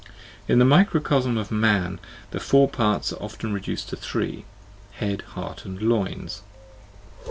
[0.47, 1.99] In the microcosm of man
[2.31, 4.45] the four parts are often reduced to three:
[4.93, 6.41] Head, Heart, and Loins.